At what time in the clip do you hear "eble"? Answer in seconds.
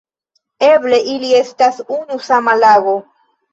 0.67-0.99